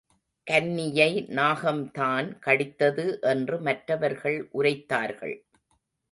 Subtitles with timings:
[0.47, 5.35] கன்னியை நாகம்தான் கடித்தது என்று மற்றவர்கள் உரைத்தார்கள்.